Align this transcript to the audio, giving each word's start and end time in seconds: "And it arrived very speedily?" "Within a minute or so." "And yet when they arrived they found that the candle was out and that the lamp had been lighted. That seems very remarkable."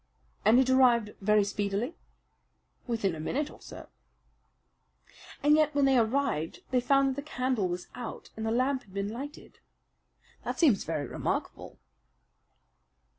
"And 0.43 0.59
it 0.59 0.67
arrived 0.67 1.11
very 1.21 1.43
speedily?" 1.43 1.95
"Within 2.87 3.13
a 3.13 3.19
minute 3.19 3.51
or 3.51 3.61
so." 3.61 3.87
"And 5.43 5.55
yet 5.55 5.75
when 5.75 5.85
they 5.85 5.95
arrived 5.99 6.63
they 6.71 6.81
found 6.81 7.09
that 7.09 7.15
the 7.23 7.31
candle 7.31 7.67
was 7.67 7.85
out 7.93 8.31
and 8.35 8.43
that 8.47 8.49
the 8.49 8.57
lamp 8.57 8.81
had 8.81 8.95
been 8.95 9.09
lighted. 9.09 9.59
That 10.43 10.57
seems 10.57 10.85
very 10.85 11.05
remarkable." 11.05 11.77